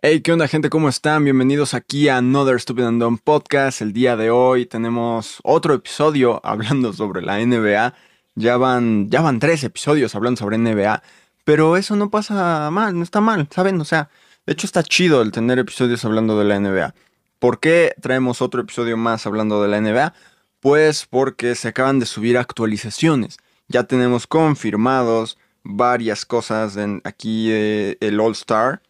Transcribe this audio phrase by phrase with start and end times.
[0.00, 0.70] Hey, ¿qué onda gente?
[0.70, 1.24] ¿Cómo están?
[1.24, 3.82] Bienvenidos aquí a Another Stupid and Dumb Podcast.
[3.82, 7.94] El día de hoy tenemos otro episodio hablando sobre la NBA.
[8.36, 11.02] Ya van, ya van tres episodios hablando sobre NBA,
[11.42, 13.80] pero eso no pasa mal, no está mal, ¿saben?
[13.80, 14.08] O sea,
[14.46, 16.94] de hecho está chido el tener episodios hablando de la NBA.
[17.40, 20.14] ¿Por qué traemos otro episodio más hablando de la NBA?
[20.60, 23.38] Pues porque se acaban de subir actualizaciones.
[23.66, 28.80] Ya tenemos confirmados varias cosas en aquí eh, el All Star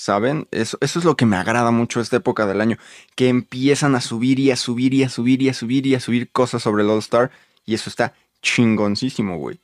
[0.00, 0.48] ¿Saben?
[0.50, 2.78] Eso, eso es lo que me agrada mucho esta época del año.
[3.16, 6.00] Que empiezan a subir y a subir y a subir y a subir y a
[6.00, 7.30] subir cosas sobre el All Star.
[7.66, 9.60] Y eso está chingoncísimo, güey.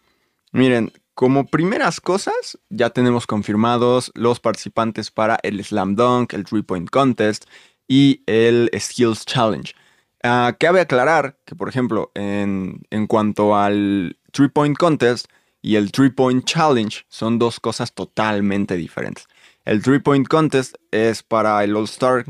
[0.53, 6.61] Miren, como primeras cosas, ya tenemos confirmados los participantes para el Slam Dunk, el Three
[6.61, 7.47] Point Contest
[7.89, 9.73] y el Skills Challenge.
[10.23, 15.29] Uh, cabe aclarar que, por ejemplo, en, en cuanto al Three Point Contest
[15.63, 19.27] y el Three Point Challenge, son dos cosas totalmente diferentes.
[19.67, 22.25] El Three Point Contest es para el All Star,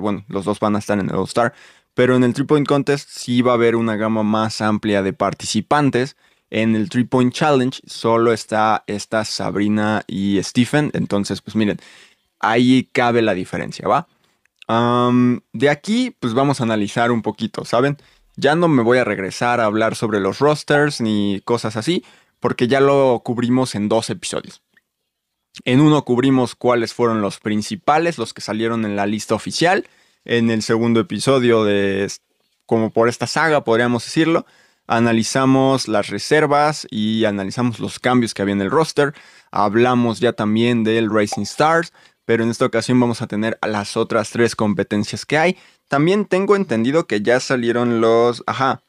[0.00, 1.52] bueno, los dos van a estar en el All Star,
[1.94, 5.12] pero en el Three Point Contest sí va a haber una gama más amplia de
[5.12, 6.16] participantes.
[6.48, 11.80] En el Three Point Challenge solo está esta Sabrina y Stephen, entonces pues miren,
[12.38, 14.06] ahí cabe la diferencia, ¿va?
[14.68, 17.98] de aquí pues vamos a analizar un poquito, ¿saben?
[18.36, 22.04] Ya no me voy a regresar a hablar sobre los rosters ni cosas así,
[22.38, 24.62] porque ya lo cubrimos en dos episodios.
[25.64, 29.86] En uno cubrimos cuáles fueron los principales, los que salieron en la lista oficial.
[30.24, 32.10] En el segundo episodio de,
[32.66, 34.44] como por esta saga, podríamos decirlo,
[34.86, 39.14] analizamos las reservas y analizamos los cambios que había en el roster.
[39.50, 41.92] Hablamos ya también del Racing Stars,
[42.24, 45.56] pero en esta ocasión vamos a tener las otras tres competencias que hay.
[45.88, 48.82] También tengo entendido que ya salieron los, ajá,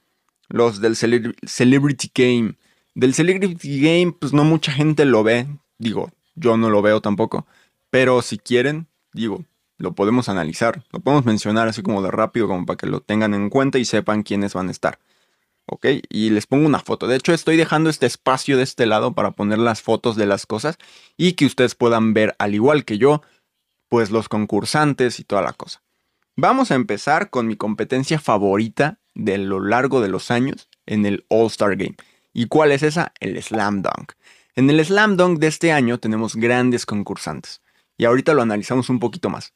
[0.49, 2.55] los del Celebrity Game.
[2.95, 5.47] Del Celebrity Game, pues no mucha gente lo ve.
[5.77, 7.45] Digo, yo no lo veo tampoco.
[7.89, 9.43] Pero si quieren, digo,
[9.77, 10.83] lo podemos analizar.
[10.91, 13.85] Lo podemos mencionar así como de rápido, como para que lo tengan en cuenta y
[13.85, 14.99] sepan quiénes van a estar.
[15.65, 15.85] ¿Ok?
[16.09, 17.07] Y les pongo una foto.
[17.07, 20.45] De hecho, estoy dejando este espacio de este lado para poner las fotos de las
[20.45, 20.77] cosas
[21.17, 23.21] y que ustedes puedan ver, al igual que yo,
[23.89, 25.81] pues los concursantes y toda la cosa.
[26.35, 31.25] Vamos a empezar con mi competencia favorita de lo largo de los años en el
[31.29, 31.95] All Star Game.
[32.31, 33.11] ¿Y cuál es esa?
[33.19, 34.13] El Slam Dunk.
[34.57, 37.61] En el Slam Dunk de este año tenemos grandes concursantes.
[37.95, 39.53] Y ahorita lo analizamos un poquito más.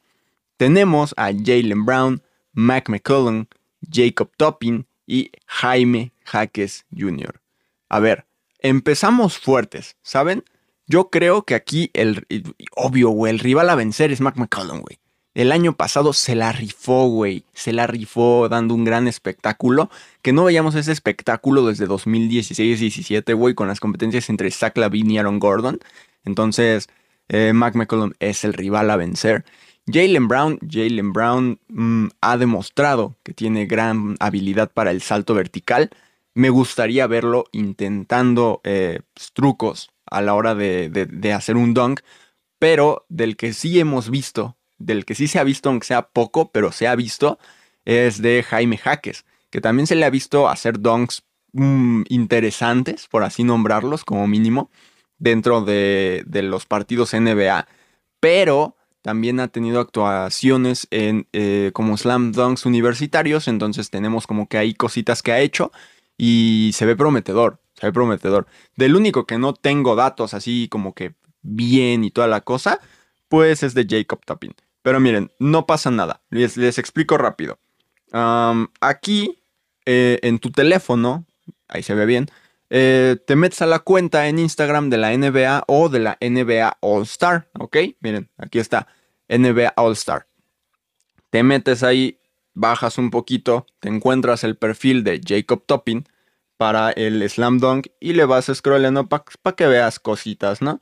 [0.58, 2.22] Tenemos a Jalen Brown,
[2.54, 3.48] Mac McCullum,
[3.92, 7.42] Jacob Toppin y Jaime Jaques Jr.
[7.90, 8.28] A ver,
[8.60, 10.44] empezamos fuertes, ¿saben?
[10.86, 12.28] Yo creo que aquí el
[12.76, 15.00] obvio, güey, el rival a vencer es Mac McCullum, güey.
[15.34, 17.46] El año pasado se la rifó, güey.
[17.54, 19.90] Se la rifó dando un gran espectáculo.
[20.22, 25.18] Que no veíamos ese espectáculo desde 2016-17, güey, con las competencias entre Zach Lavine y
[25.20, 25.80] Aaron Gordon.
[26.26, 26.90] Entonces,
[27.30, 29.46] eh, Mac McCollum es el rival a vencer.
[29.88, 35.92] Jalen Brown, Jalen Brown mm, ha demostrado que tiene gran habilidad para el salto vertical.
[36.34, 39.00] Me gustaría verlo intentando eh,
[39.34, 42.02] trucos a la hora de, de hacer un dunk,
[42.60, 46.52] pero del que sí hemos visto del que sí se ha visto, aunque sea poco,
[46.52, 47.40] pero se ha visto,
[47.86, 53.24] es de Jaime Jaques, que también se le ha visto hacer donks mm, interesantes, por
[53.24, 54.70] así nombrarlos como mínimo,
[55.18, 57.68] dentro de, los partidos NBA,
[58.20, 64.58] pero también ha tenido actuaciones en eh, como slam dunks universitarios, entonces tenemos como que
[64.58, 65.72] hay cositas que ha hecho
[66.18, 68.48] y se ve prometedor, se ve prometedor.
[68.76, 72.80] Del único que no tengo datos así como que bien y toda la cosa,
[73.28, 74.54] pues es de Jacob Toppin.
[74.82, 76.22] Pero miren, no pasa nada.
[76.30, 77.60] Les, explico rápido.
[78.12, 79.44] aquí,
[79.86, 81.26] eh, en tu teléfono,
[81.68, 82.28] ahí se ve bien,
[82.70, 86.78] eh, te metes a la cuenta en Instagram de la NBA o de la NBA
[86.80, 87.78] All Star, ¿ok?
[88.00, 88.88] Miren, aquí está,
[89.28, 90.28] NBA All Star.
[91.30, 92.20] Te metes ahí,
[92.54, 96.06] bajas un poquito, te encuentras el perfil de Jacob Toppin
[96.58, 100.80] para el Slam Dunk y le vas scrollando para que veas cositas, ¿no?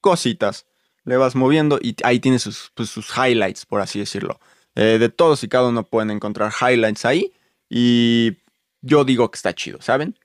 [0.00, 0.66] Cositas
[1.04, 4.40] le vas moviendo y ahí tienes sus, pues, highlights, por así decirlo.
[4.74, 7.32] Eh, de todos y cada uno pueden encontrar highlights ahí
[7.68, 8.38] y
[8.82, 10.18] yo digo que está chido, ¿saben?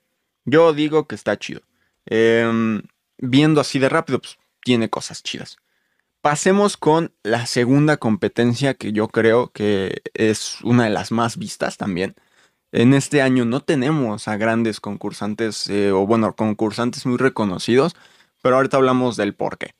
[0.45, 1.61] Yo digo que está chido.
[2.05, 2.81] Em,
[3.17, 5.57] viendo así de rápido, pues tiene cosas chidas.
[6.21, 11.77] Pasemos con la segunda competencia que yo creo que es una de las más vistas
[11.77, 12.15] también.
[12.71, 17.95] En este año no tenemos a grandes concursantes, eh, o bueno, concursantes muy reconocidos,
[18.43, 19.73] pero ahorita hablamos del por qué.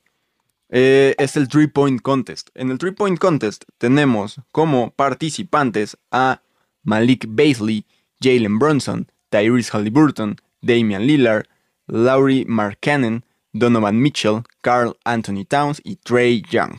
[0.70, 2.50] Eh, es el Three Point Contest.
[2.54, 6.42] En el Three Point Contest tenemos como participantes a
[6.84, 7.86] Malik Basley,
[8.22, 11.48] Jalen Brunson, Tyrese Halliburton, Damian Lillard,
[11.88, 16.78] Laurie Markkanen, Donovan Mitchell, Carl Anthony Towns y Trey Young.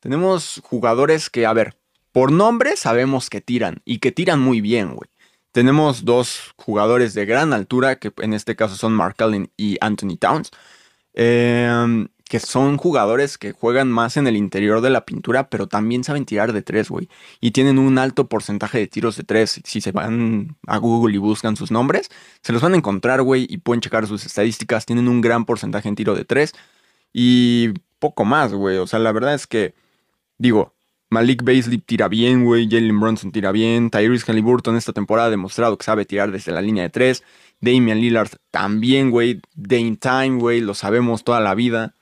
[0.00, 1.76] Tenemos jugadores que, a ver,
[2.12, 5.08] por nombre sabemos que tiran y que tiran muy bien, güey.
[5.52, 10.16] Tenemos dos jugadores de gran altura, que en este caso son Mark Allen y Anthony
[10.18, 10.50] Towns,
[11.14, 16.02] em, que son jugadores que juegan más en el interior de la pintura, pero también
[16.02, 17.10] saben tirar de tres, güey.
[17.42, 19.60] Y tienen un alto porcentaje de tiros de tres.
[19.64, 22.08] Si se van a Google y buscan sus nombres,
[22.40, 24.86] se los van a encontrar, güey, y pueden checar sus estadísticas.
[24.86, 26.54] Tienen un gran porcentaje en tiro de tres
[27.12, 28.78] y poco más, güey.
[28.78, 29.74] O sea, la verdad es que,
[30.38, 30.72] digo,
[31.10, 32.66] Malik Beasley tira bien, güey.
[32.66, 33.90] Jalen Brunson tira bien.
[33.90, 37.24] Tyrese Halliburton esta temporada ha demostrado que sabe tirar desde la línea de tres.
[37.60, 39.42] Damian Lillard también, güey.
[39.54, 40.62] Dane Time, güey.
[40.62, 41.94] Lo sabemos toda la vida.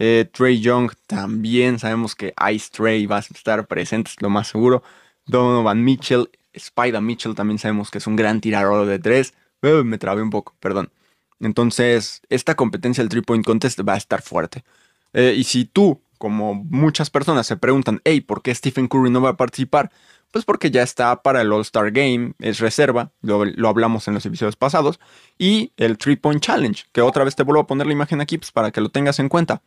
[0.00, 1.78] Eh, Trey Young también.
[1.80, 4.82] Sabemos que Ice Trey va a estar presente, es lo más seguro.
[5.26, 6.30] Donovan Mitchell.
[6.52, 9.34] Spider Mitchell también sabemos que es un gran tirador de tres.
[9.60, 10.92] me trabé un poco, perdón.
[11.40, 14.64] Entonces, esta competencia del Three Point Contest va a estar fuerte.
[15.12, 19.20] Eh, y si tú como muchas personas se preguntan, hey, ¿por qué Stephen Curry no
[19.20, 19.90] va a participar?
[20.30, 24.56] Pues porque ya está para el All-Star Game, es reserva, lo, hablamos en los episodios
[24.56, 25.00] pasados,
[25.38, 28.36] y el Three Point Challenge, que otra vez te vuelvo a poner la imagen aquí
[28.36, 29.62] pues, para que lo tengas en cuenta.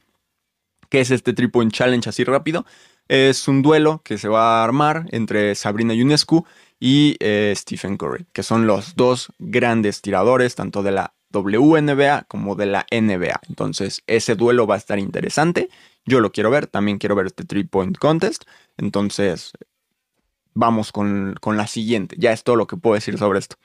[0.92, 2.68] ¿Qué es este Three Point Challenge así rápido?
[3.08, 6.46] Es un duelo que se va a armar entre Sabrina Ionescu
[6.80, 12.56] y eh, Stephen Curry, que son los dos grandes tiradores, tanto de la WNBA como
[12.56, 13.42] de la NBA.
[13.50, 15.70] Entonces, ese duelo va a estar interesante
[16.06, 18.46] yo lo quiero ver, también quiero ver este Three Point Contest.
[18.78, 19.54] Entonces,
[20.54, 22.16] vamos con, la siguiente.
[22.20, 23.58] Ya es todo lo que puedo decir sobre esto.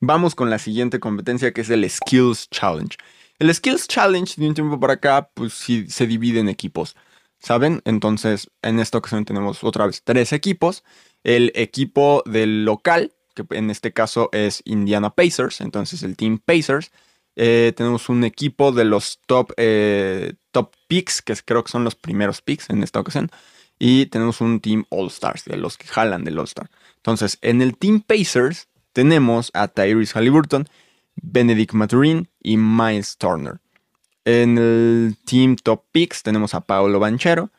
[0.00, 2.96] Vamos con la siguiente competencia que es el Skills Challenge.
[3.40, 6.94] El Skills Challenge de un tiempo para acá, pues sí, se divide en equipos.
[7.38, 7.80] ¿Saben?
[7.86, 10.84] Entonces, en esta ocasión tenemos otra vez tres equipos.
[11.24, 16.92] El equipo del local, que en este caso es Indiana Pacers, entonces el Team Pacers.
[17.34, 21.94] Eh, tenemos un equipo de los top eh, top picks, que creo que son los
[21.94, 23.30] primeros picks en esta ocasión.
[23.78, 26.68] Y tenemos un Team All Stars, de los que jalan del All Star.
[26.96, 30.68] Entonces, en el Team Pacers tenemos a Tyrese Halliburton,
[31.16, 33.60] Benedict Maturin y Miles Turner.
[34.24, 37.50] En el Team Top Picks tenemos a Paolo Banchero,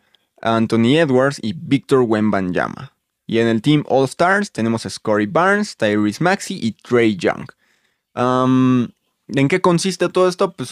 [0.42, 2.94] Anthony Edwards y Victor Wembanyama.
[3.26, 7.46] Y en el Team All Stars tenemos a Scotty Barnes, Tyrese Maxey y Trey Young.
[8.14, 10.52] ¿En qué consiste todo esto?
[10.52, 10.72] Pues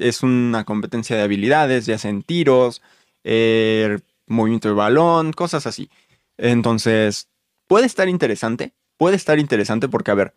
[0.00, 2.82] es una competencia de habilidades, ya sea en tiros,
[3.22, 5.88] eh, movimiento de balón, cosas así.
[6.36, 7.28] Entonces,
[7.68, 8.72] puede estar interesante.
[8.96, 10.34] Puede estar interesante porque, a ver,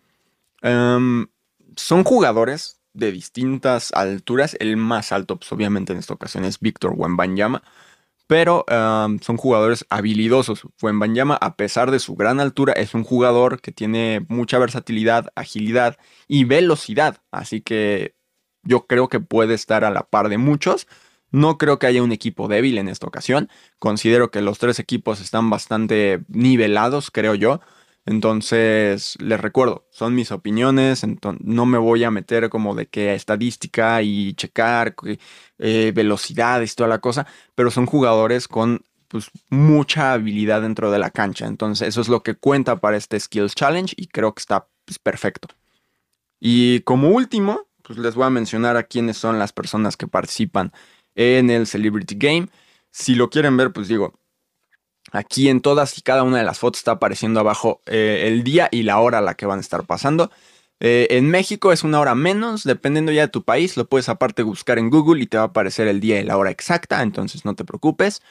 [1.75, 4.55] son jugadores de distintas alturas.
[4.59, 7.63] El más alto, pues obviamente en esta ocasión es Víctor Wembanyama
[8.27, 10.63] pero son jugadores habilidosos.
[10.77, 15.97] Fuenbanyama, a pesar de su gran altura, es un jugador que tiene mucha versatilidad, agilidad
[16.27, 17.17] y velocidad.
[17.31, 18.15] Así que
[18.63, 20.87] yo creo que puede estar a la par de muchos.
[21.31, 23.49] No creo que haya un equipo débil en esta ocasión.
[23.79, 27.59] Considero que los tres equipos están bastante nivelados, creo yo.
[28.05, 31.03] Entonces, les recuerdo, son mis opiniones,
[31.39, 34.95] no me voy a meter como de que estadística y checar
[35.57, 41.11] eh, velocidades toda la cosa, pero son jugadores con pues, mucha habilidad dentro de la
[41.11, 41.47] cancha.
[41.47, 44.99] Entonces, eso es lo que cuenta para este Skills Challenge y creo que está pues,
[44.99, 45.47] perfecto.
[46.41, 50.73] Y como último, pues les voy a mencionar a quiénes son las personas que participan
[51.15, 52.49] en el Celebrity Game.
[52.91, 54.19] Si lo quieren ver, pues digo,
[55.13, 58.67] Aquí en todas y cada una de las fotos está apareciendo abajo eh, el día
[58.71, 60.31] y la hora a la que van a estar pasando.
[60.79, 63.77] Eh, en México es una hora menos, dependiendo ya de tu país.
[63.77, 66.35] Lo puedes aparte buscar en Google y te va a aparecer el día y la
[66.35, 68.23] hora exacta, entonces no te preocupes.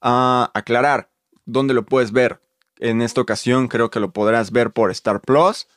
[0.00, 1.10] Ah, aclarar,
[1.44, 2.40] ¿dónde lo puedes ver?
[2.78, 5.68] En esta ocasión creo que lo podrás ver por Star Plus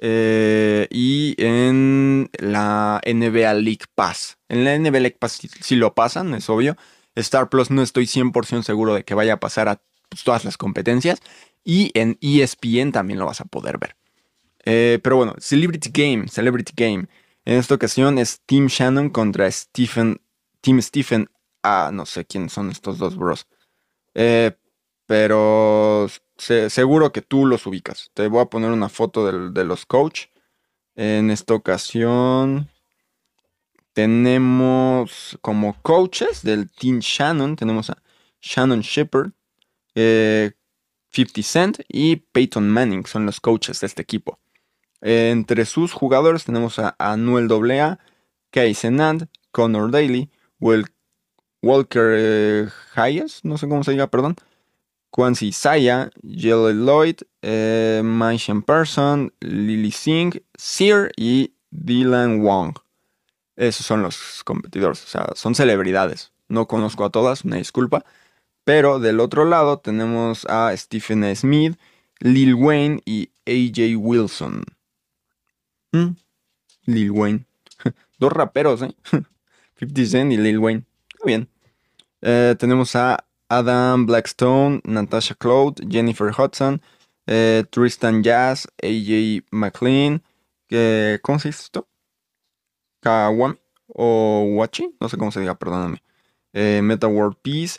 [0.00, 4.38] eh, y en la NBA League Pass.
[4.48, 6.76] En la NBA League Pass si lo pasan, es obvio.
[7.16, 9.80] Star Plus no estoy 100% seguro de que vaya a pasar a
[10.24, 11.20] todas las competencias.
[11.64, 13.96] Y en ESPN también lo vas a poder ver.
[14.64, 17.06] Eh, pero bueno, Celebrity Game, Celebrity Game.
[17.44, 20.20] En esta ocasión es Team Shannon contra Stephen,
[20.60, 21.28] Team Stephen.
[21.62, 23.46] Ah, no sé quiénes son estos dos bros.
[24.14, 24.52] Eh,
[25.06, 28.10] pero seguro que tú los ubicas.
[28.14, 30.26] Te voy a poner una foto de los coach.
[30.96, 32.68] En esta ocasión
[33.92, 37.56] tenemos como coaches del Team Shannon.
[37.56, 38.02] Tenemos a
[38.40, 39.30] Shannon Shepard,
[39.96, 40.52] 50
[41.40, 44.38] eh, Cent y Peyton Manning son los coaches de este equipo.
[45.00, 47.98] entre sus jugadores tenemos a Anuel AA,
[48.50, 50.30] Kay Senand, Connor Daly,
[51.62, 54.36] Walker eh, Hayes, no sé cómo se diga, perdón,
[55.10, 58.02] Quancy Saya, Jelly Lloyd, eh,
[58.66, 62.74] Person, Lily Singh, Sear y Dylan Wong.
[63.56, 66.32] Esos son los competidores, o sea, son celebridades.
[66.48, 68.04] No conozco a todas, una disculpa.
[68.66, 71.78] Pero del otro lado tenemos a Stephen Smith,
[72.18, 74.64] Lil Wayne y AJ Wilson.
[75.92, 76.16] ¿Mm?
[76.86, 77.46] Lil Wayne.
[78.18, 78.92] Dos raperos, ¿eh?
[79.78, 80.84] 50 Cent y Lil Wayne.
[81.12, 81.48] Está bien.
[82.22, 86.82] Eh, tenemos a Adam Blackstone, Natasha Cloud, Jennifer Hudson,
[87.28, 90.24] eh, Tristan Jazz, AJ McLean.
[91.22, 91.88] ¿Cómo se dice esto?
[93.00, 93.56] Kawami
[93.86, 96.02] o Wachi, no sé cómo se diga, perdóname.
[96.52, 97.78] Eh, Meta World Peace,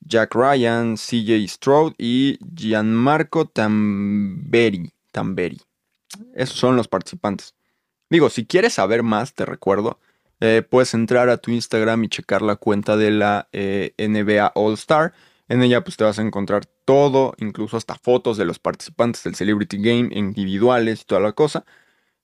[0.00, 4.92] Jack Ryan, CJ Stroud y Gianmarco Tamberi.
[5.12, 5.60] Tamberi.
[6.34, 7.54] Esos son los participantes.
[8.10, 9.98] Digo, si quieres saber más, te recuerdo,
[10.40, 14.74] eh, puedes entrar a tu Instagram y checar la cuenta de la eh, NBA All
[14.74, 15.12] Star.
[15.48, 19.34] En ella pues te vas a encontrar todo, incluso hasta fotos de los participantes del
[19.34, 21.64] Celebrity Game individuales y toda la cosa.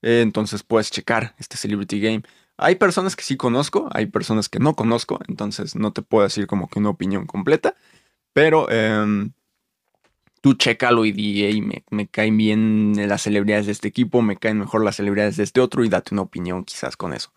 [0.03, 2.23] Eh, entonces puedes checar este Celebrity Game.
[2.57, 6.47] Hay personas que sí conozco, hay personas que no conozco, entonces no te puedo decir
[6.47, 7.75] como que una opinión completa,
[8.33, 9.33] pero em,
[10.41, 14.59] tú chécalo y di, me, me, caen bien las celebridades de este equipo, me caen
[14.59, 17.33] mejor las celebridades de este otro y date una opinión quizás con eso.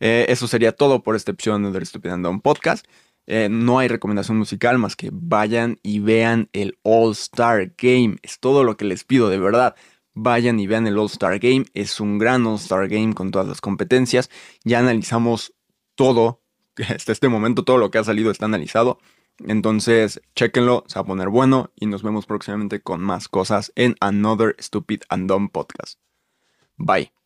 [0.00, 2.86] Eh, eso sería todo por esta episodio de Stupid and Podcast.
[3.26, 8.16] Eh, no hay recomendación musical más que vayan y vean el All Star Game.
[8.22, 9.76] Es todo lo que les pido, de verdad.
[10.20, 11.64] Vayan y vean el All Star Game.
[11.74, 14.30] Es un gran All Star Game con todas las competencias.
[14.64, 15.54] Ya analizamos
[15.94, 16.42] todo.
[16.76, 18.98] Hasta este momento todo lo que ha salido está analizado.
[19.46, 23.94] Entonces, chequenlo, se va a poner bueno y nos vemos próximamente con más cosas en
[24.00, 26.00] Another Stupid and Dumb Podcast.
[26.76, 27.17] Bye.